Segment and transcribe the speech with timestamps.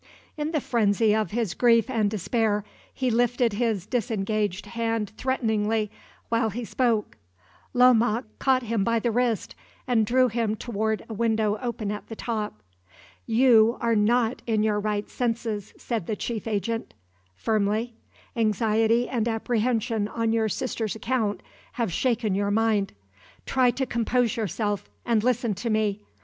[0.35, 5.91] In the frenzy of his grief and despair, he lifted his disengaged hand threateningly
[6.29, 7.17] while he spoke.
[7.75, 9.53] Lomaque caught him by the wrist,
[9.85, 12.63] and drew him toward a window open at the top.
[13.27, 16.95] "You are not in your right senses," said the chief agent,
[17.35, 17.93] firmly;
[18.35, 21.43] "anxiety and apprehension on your sister's account
[21.73, 22.93] have shaken your mind.
[23.45, 26.01] Try to compose yourself, and listen to me.